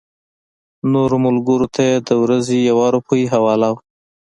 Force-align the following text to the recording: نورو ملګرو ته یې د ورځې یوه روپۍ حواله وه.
نورو 0.91 1.17
ملګرو 1.25 1.67
ته 1.73 1.81
یې 1.89 1.97
د 2.07 2.09
ورځې 2.23 2.57
یوه 2.69 2.85
روپۍ 2.95 3.21
حواله 3.33 3.69
وه. 3.73 3.81